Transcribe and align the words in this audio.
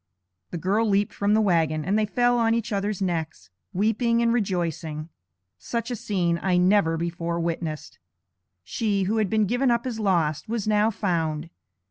The 0.49 0.57
girl 0.57 0.89
leaped 0.89 1.13
from 1.13 1.35
the 1.35 1.41
wagon, 1.41 1.85
and 1.85 1.95
they 1.95 2.07
fell 2.07 2.39
on 2.39 2.55
each 2.55 2.73
other's 2.73 3.03
necks, 3.03 3.51
weeping 3.71 4.19
and 4.23 4.33
rejoicing. 4.33 5.09
Such 5.59 5.91
a 5.91 5.95
scene 5.95 6.39
I 6.41 6.57
never 6.57 6.97
before 6.97 7.39
witnessed. 7.39 7.99
She, 8.63 9.03
who 9.03 9.17
had 9.17 9.29
been 9.29 9.45
given 9.45 9.69
up 9.69 9.85
as 9.85 9.99
lost, 9.99 10.49
was 10.49 10.67
now 10.67 10.89
found! 10.89 11.51